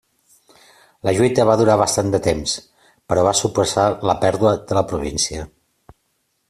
[1.07, 2.55] La lluita va durar bastant de temps,
[3.11, 5.47] però va suposar la pèrdua de la província.